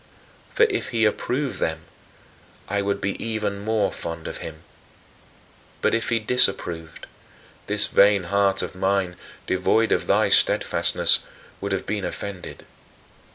For 0.49 0.63
if 0.63 0.89
he 0.89 1.05
approved 1.05 1.59
them, 1.59 1.81
I 2.67 2.81
would 2.81 3.01
be 3.01 3.23
even 3.23 3.59
more 3.59 3.91
fond 3.91 4.27
of 4.27 4.37
him; 4.39 4.63
but 5.79 5.93
if 5.93 6.09
he 6.09 6.17
disapproved, 6.17 7.05
this 7.67 7.85
vain 7.85 8.23
heart 8.23 8.63
of 8.63 8.73
mine, 8.73 9.15
devoid 9.45 9.91
of 9.91 10.07
thy 10.07 10.29
steadfastness, 10.29 11.19
would 11.59 11.71
have 11.71 11.85
been 11.85 12.03
offended. 12.03 12.65